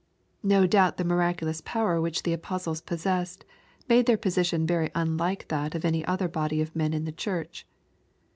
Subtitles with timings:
[0.41, 3.45] No doubt the miraculous power which the apostles possessed,
[3.87, 7.67] made their position very unlike that of any other body of men in the Church.